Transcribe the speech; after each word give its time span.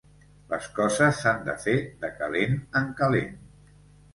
Les 0.53 0.69
coses 0.77 1.11
s'han 1.25 1.45
de 1.49 1.55
fer 1.65 1.75
de 2.07 2.11
calent 2.23 2.57
en 2.81 2.89
calent! 3.03 3.37